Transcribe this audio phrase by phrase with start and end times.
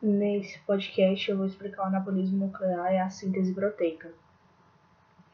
[0.00, 4.12] Nesse podcast eu vou explicar o anabolismo nuclear e a síntese proteica.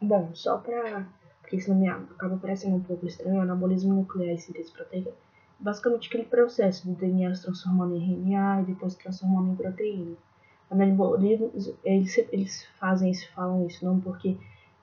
[0.01, 1.07] Bom, só para
[1.43, 5.13] porque senão me acaba parecendo um pouco estranho, o anabolismo nuclear e síntese proteica
[5.59, 10.17] basicamente aquele processo do DNA se transformando em RNA e depois se transformando em proteína.
[10.71, 11.53] Anabolismo,
[11.85, 14.37] eles, eles fazem isso, falam isso não porque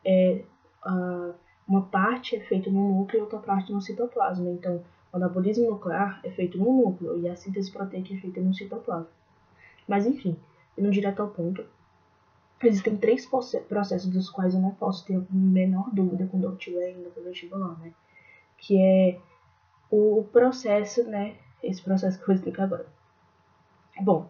[0.06, 0.44] é,
[0.86, 1.34] uh,
[1.68, 4.50] uma parte é feita no núcleo e outra parte no citoplasma.
[4.50, 8.54] Então, o anabolismo nuclear é feito no núcleo e a síntese proteica é feita no
[8.54, 9.21] citoplasma.
[9.92, 10.38] Mas enfim,
[10.78, 11.66] indo direto ao ponto,
[12.64, 16.86] existem três processos dos quais eu não posso ter a menor dúvida quando eu estiver
[16.86, 17.92] ainda eu estiver lá, né?
[18.58, 19.20] Que é
[19.90, 21.36] o processo, né?
[21.62, 22.86] Esse processo que eu vou explicar agora.
[24.00, 24.30] Bom,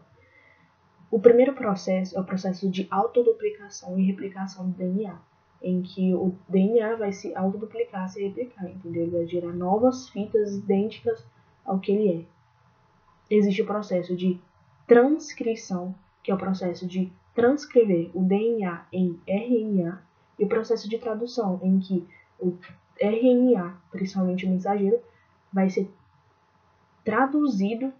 [1.11, 5.15] o primeiro processo é o processo de autoduplicação e replicação do DNA,
[5.61, 9.03] em que o DNA vai se autoduplicar, se replicar, entendeu?
[9.03, 11.23] Ele vai gerar novas fitas idênticas
[11.63, 12.25] ao que ele
[13.29, 13.35] é.
[13.35, 14.41] Existe o processo de
[14.91, 20.03] transcrição, que é o processo de transcrever o DNA em RNA,
[20.37, 22.05] e o processo de tradução, em que
[22.37, 22.57] o
[22.99, 24.99] RNA, principalmente o mensageiro,
[25.53, 25.89] vai ser
[27.05, 27.93] traduzido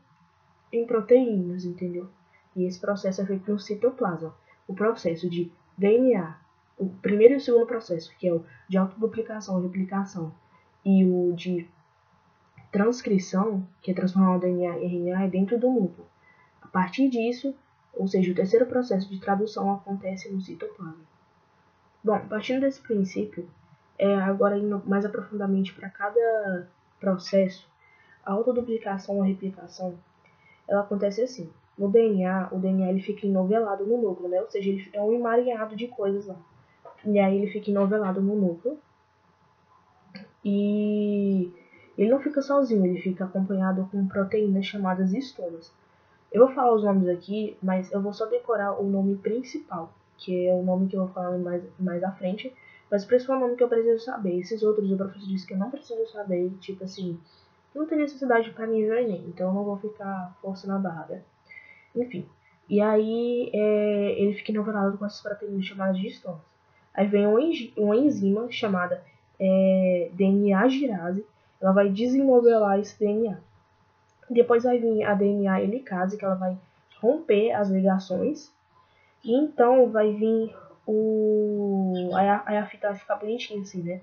[0.70, 2.10] em proteínas, entendeu?
[2.58, 4.36] E esse processo é feito no citoplasma.
[4.68, 6.38] O processo de DNA,
[6.78, 10.34] o primeiro e o segundo processo, que é o de autoduplicação replicação,
[10.84, 11.70] e o de
[12.70, 16.11] transcrição, que é transformar o DNA em RNA, é dentro do núcleo.
[16.72, 17.54] A partir disso,
[17.94, 21.04] ou seja, o terceiro processo de tradução acontece no citoplasma.
[22.04, 23.48] Bom, partindo desse princípio,
[24.00, 26.68] é, agora indo mais aprofundadamente para cada
[27.00, 27.70] processo,
[28.26, 29.96] a autoduplicação ou replicação,
[30.68, 31.52] ela acontece assim.
[31.78, 34.40] No DNA, o DNA ele fica enovelado no núcleo, né?
[34.40, 36.38] Ou seja, ele é um emaranhado de coisas lá.
[37.04, 38.80] E aí ele fica enovelado no núcleo.
[40.44, 41.52] E
[41.98, 45.74] ele não fica sozinho, ele fica acompanhado com proteínas chamadas estomas.
[46.32, 50.48] Eu vou falar os nomes aqui, mas eu vou só decorar o nome principal, que
[50.48, 52.54] é o nome que eu vou falar mais, mais à frente.
[52.90, 54.40] Mas o principal nome que eu preciso saber.
[54.40, 57.20] Esses outros o professor disse que eu não preciso saber, tipo assim,
[57.74, 61.24] não tem necessidade para nível Enem, então eu não vou ficar forçando a barra.
[61.96, 62.26] Enfim,
[62.70, 66.42] e aí é, ele fica inovelado com essas proteínas chamadas de estomas.
[66.94, 67.26] Aí vem
[67.78, 69.02] uma enzima chamada
[69.40, 71.26] é, DNA girase,
[71.62, 73.38] ela vai desenovelar esse DNA.
[74.32, 76.58] Depois vai vir a DNA helicase, que ela vai
[77.02, 78.52] romper as ligações.
[79.24, 80.56] E então vai vir
[80.88, 82.12] o.
[82.16, 84.02] Aí a, aí a fita vai ficar bonitinha assim, né?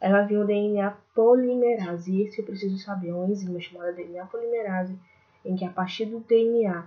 [0.00, 2.12] Aí vai vir o DNA polimerase.
[2.12, 3.10] E esse eu preciso saber.
[3.10, 4.98] É uma enzima chamada DNA polimerase,
[5.44, 6.84] em que a partir do DNA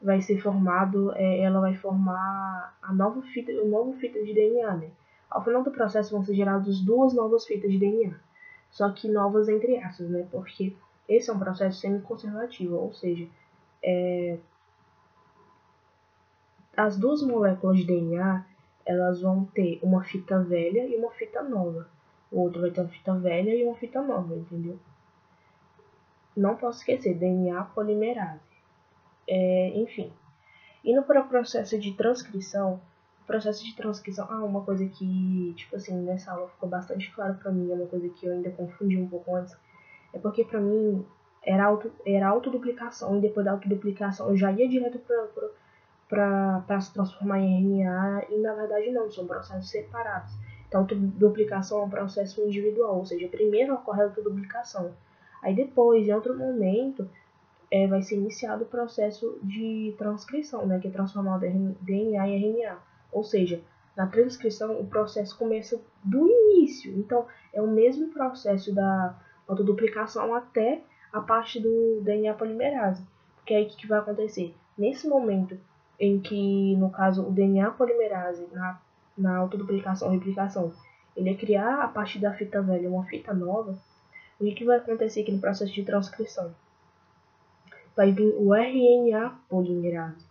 [0.00, 4.76] vai ser formado, é, ela vai formar a nova fita, o novo fita de DNA,
[4.76, 4.90] né?
[5.30, 8.14] Ao final do processo vão ser geradas duas novas fitas de DNA.
[8.70, 10.26] Só que novas entre aspas, né?
[10.30, 10.74] Porque
[11.08, 13.28] esse é um processo semi-conservativo, ou seja,
[13.82, 14.38] é,
[16.76, 18.44] as duas moléculas de DNA
[18.84, 21.88] elas vão ter uma fita velha e uma fita nova.
[22.30, 24.78] O outro vai ter uma fita velha e uma fita nova, entendeu?
[26.36, 28.40] Não posso esquecer, DNA polimerase.
[29.26, 30.12] É, enfim.
[30.84, 32.80] Indo para o processo de transcrição,
[33.26, 37.50] processo de transcrição, ah, uma coisa que, tipo assim, nessa aula ficou bastante claro para
[37.50, 39.56] mim, é uma coisa que eu ainda confundi um pouco antes,
[40.16, 41.04] é porque para mim
[41.42, 44.98] era, auto, era autoduplicação e depois da autoduplicação eu já ia direto
[46.08, 50.32] para se transformar em RNA e na verdade não, são processos separados.
[50.66, 54.92] Então, autoduplicação é um processo individual, ou seja, primeiro ocorre a autoduplicação.
[55.42, 57.08] Aí depois, em outro momento,
[57.70, 62.62] é, vai ser iniciado o processo de transcrição, né, que é transformar o DNA em
[62.62, 62.78] RNA.
[63.12, 63.60] Ou seja,
[63.96, 66.92] na transcrição o processo começa do início.
[66.98, 69.14] Então, é o mesmo processo da
[69.48, 73.04] autoduplicação até a parte do DNA polimerase.
[73.36, 74.54] Porque aí o que, que vai acontecer?
[74.76, 75.58] Nesse momento
[75.98, 78.78] em que, no caso, o DNA polimerase, na,
[79.16, 80.72] na autoduplicação, replicação,
[81.16, 83.78] ele é criar a partir da fita velha uma fita nova,
[84.38, 86.54] o que, que vai acontecer aqui no processo de transcrição?
[87.96, 90.26] Vai vir o RNA polimerase.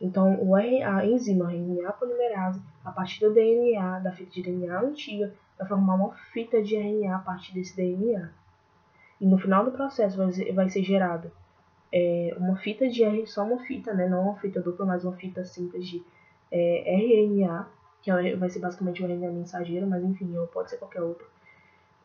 [0.00, 4.80] Então, o RNA, a enzima RNA polimerase, a partir do DNA, da fita de DNA
[4.80, 8.30] antiga, vai formar uma fita de RNA a partir desse DNA.
[9.24, 11.32] E no final do processo vai ser, vai ser gerado
[11.90, 14.06] é, uma fita de R, só uma fita, né?
[14.06, 16.02] Não uma fita dupla, mas uma fita simples de
[16.52, 17.66] é, RNA,
[18.02, 21.26] que é vai ser basicamente o RNA mensageiro, mas enfim, ou pode ser qualquer outro.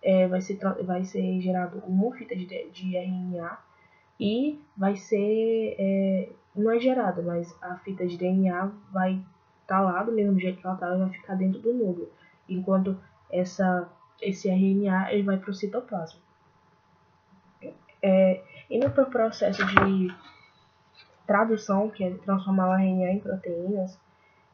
[0.01, 3.57] É, vai, ser, vai ser gerado uma fita de, de RNA
[4.17, 5.75] e vai ser.
[5.77, 9.15] É, não é gerada, mas a fita de DNA vai
[9.61, 12.09] estar tá lá do mesmo jeito que ela está e vai ficar dentro do núcleo.
[12.47, 12.97] Enquanto
[13.29, 13.89] essa,
[14.21, 16.28] esse RNA ele vai para o citoplasma.
[18.01, 20.13] É, indo para o processo de
[21.25, 23.99] tradução, que é transformar o RNA em proteínas,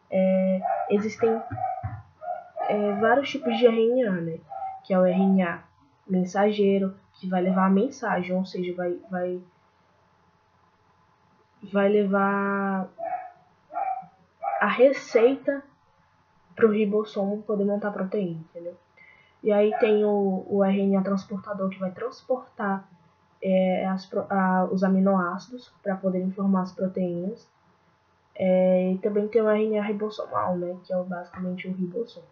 [0.10, 1.42] é, existem
[2.68, 4.40] é, vários tipos de RNA, né?
[4.84, 5.64] Que é o RNA
[6.08, 9.42] mensageiro, que vai levar a mensagem, ou seja, vai, vai,
[11.72, 12.88] vai levar
[14.60, 15.64] a receita
[16.56, 18.76] para o ribossomo poder montar proteína, entendeu?
[19.44, 22.88] E aí tem o, o RNA transportador que vai transportar
[23.46, 27.48] é, as, a, os aminoácidos para poder formar as proteínas.
[28.34, 32.26] É, e também tem o RNA ribossomal, né, que é basicamente o ribossomo.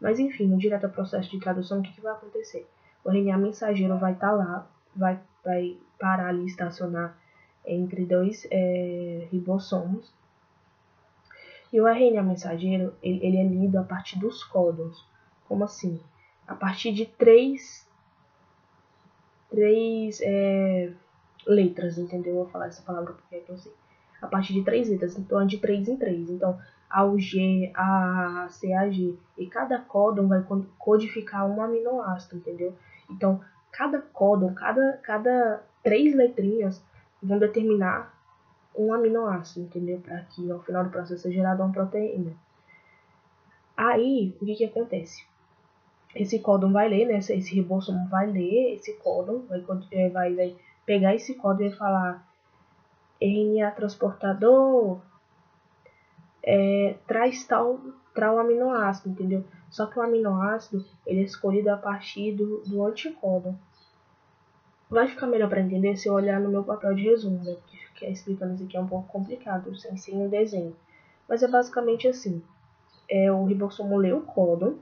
[0.00, 2.66] Mas enfim, no direto ao processo de tradução, o que, que vai acontecer?
[3.04, 7.18] O RNA mensageiro vai estar tá lá, vai, vai parar ali, estacionar
[7.66, 10.14] entre dois é, ribossomos.
[11.72, 15.04] E o RNA mensageiro, ele, ele, é lido a partir dos códons.
[15.46, 16.00] Como assim?
[16.46, 17.86] A partir de três,
[19.50, 20.92] três é,
[21.46, 22.32] letras, entendeu?
[22.32, 23.72] Eu vou falar essa palavra porque é que eu sei
[24.20, 26.28] a partir de três letras, então é de três em três.
[26.28, 26.58] Então,
[26.88, 29.14] A, G, A, C, A, G.
[29.38, 30.44] E cada códon vai
[30.78, 32.74] codificar um aminoácido, entendeu?
[33.08, 33.40] Então,
[33.72, 36.84] cada códon, cada, cada três letrinhas
[37.22, 38.14] vão determinar
[38.76, 40.00] um aminoácido, entendeu?
[40.00, 42.32] Para que ao final do processo seja gerada uma proteína.
[43.76, 45.24] Aí, o que que acontece?
[46.14, 47.18] Esse códon vai ler, né?
[47.18, 49.60] Esse ribossomo vai ler esse códon, vai,
[50.10, 52.26] vai, vai pegar esse códon e falar
[53.20, 55.00] RNA transportador
[56.42, 57.80] é, traz tal,
[58.14, 59.44] tal aminoácido, entendeu?
[59.70, 63.54] Só que o aminoácido ele é escolhido a partir do, do anticódon.
[64.88, 67.56] Vai ficar melhor para entender se eu olhar no meu papel de resumo, né?
[67.88, 70.74] Porque explicando isso aqui é um pouco complicado, sem ser um desenho.
[71.28, 72.42] Mas é basicamente assim.
[73.08, 74.78] É, o ribossomo lê o códon.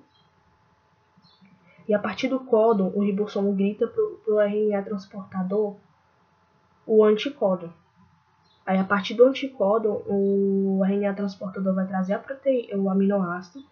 [1.88, 5.76] E a partir do códon, o ribossomo grita pro, pro RNA transportador
[6.87, 7.70] o anticódon.
[8.64, 13.64] Aí, a partir do anticódon, o RNA transportador vai trazer a proteína, o aminoácido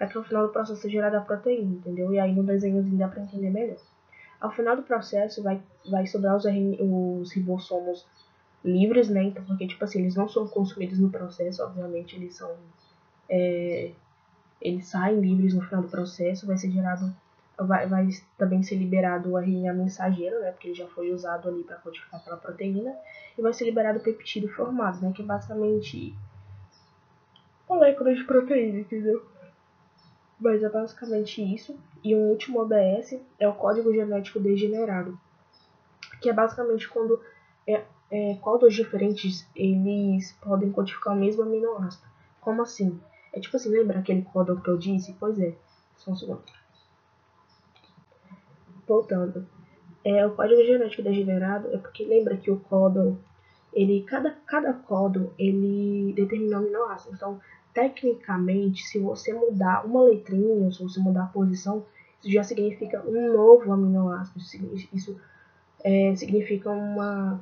[0.00, 2.10] para que no final do processo seja gerada a proteína, entendeu?
[2.10, 3.76] E aí no desenhozinho dá para entender melhor.
[4.40, 5.60] Ao final do processo vai,
[5.90, 8.06] vai sobrar os, os ribossomos
[8.64, 9.24] livres, né?
[9.24, 12.50] Então, porque, tipo assim, eles não são consumidos no processo, obviamente, eles são...
[13.28, 13.92] É,
[14.58, 17.14] eles saem livres no final do processo, vai ser gerado
[17.66, 18.08] vai, vai
[18.38, 22.20] também ser liberado o RNA mensageiro, né, porque ele já foi usado ali para codificar
[22.20, 22.94] aquela proteína,
[23.36, 26.14] e vai ser liberado o peptídeo formado, né, que é basicamente
[27.68, 29.24] moléculas de proteína, entendeu?
[30.40, 31.78] Mas é basicamente isso.
[32.02, 35.18] E um último OBS é o código genético degenerado,
[36.20, 37.20] que é basicamente quando
[37.66, 38.38] é, é,
[38.70, 42.04] diferentes eles podem codificar o mesmo aminoácido.
[42.40, 42.98] Como assim?
[43.32, 45.14] É tipo assim, lembra aquele código que eu disse?
[45.20, 45.54] Pois é,
[45.96, 46.42] só um segundo
[48.90, 49.46] voltando.
[50.04, 53.16] É, o código genético degenerado é porque lembra que o códon,
[53.72, 57.14] ele, cada, cada códon, ele determina um aminoácido.
[57.14, 57.40] Então,
[57.72, 61.86] tecnicamente, se você mudar uma letrinha, se você mudar a posição,
[62.18, 64.40] isso já significa um novo aminoácido.
[64.92, 65.20] Isso
[65.84, 67.40] é, significa uma,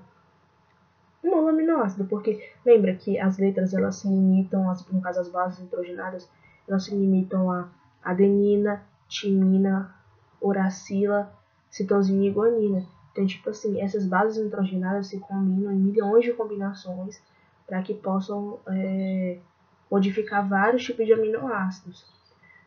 [1.25, 5.29] um novo aminoácido, porque lembra que as letras elas se limitam, as, no caso as
[5.29, 6.29] bases nitrogenadas,
[6.69, 7.69] elas se limitam a
[8.03, 9.95] adenina, timina,
[10.41, 11.38] uracila,
[11.71, 12.87] citosina e guanina.
[13.13, 17.21] Então, tipo assim, essas bases nitrogenadas se combinam em milhões de combinações
[17.67, 19.39] para que possam é,
[19.91, 22.07] modificar vários tipos de aminoácidos.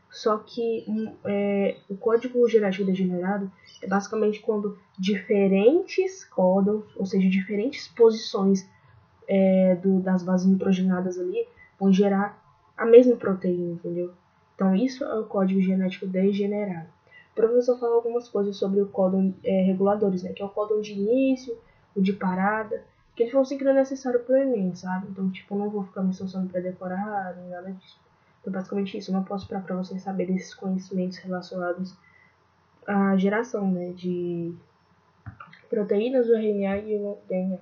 [0.09, 0.85] Só que
[1.23, 3.49] é, o código genético degenerado
[3.81, 8.69] é basicamente quando diferentes códons, ou seja, diferentes posições
[9.27, 11.47] é, do, das bases nitrogenadas ali,
[11.79, 12.37] vão gerar
[12.77, 14.11] a mesma proteína, entendeu?
[14.53, 16.89] Então isso é o código genético degenerado.
[17.31, 20.33] O professor fala algumas coisas sobre o códon é, reguladores, né?
[20.33, 21.57] Que é o códon de início,
[21.95, 22.83] o de parada,
[23.15, 25.07] que eles vão ser que não é necessário pro Enem, sabe?
[25.09, 27.97] Então, tipo, eu não vou ficar me esforçando pra decorar, nem nada disso.
[28.41, 29.11] Então, basicamente isso.
[29.11, 31.95] Eu não posso esperar pra vocês saberem esses conhecimentos relacionados
[32.87, 33.91] à geração, né?
[33.91, 34.53] De
[35.69, 37.59] proteínas do RNA e o DNA.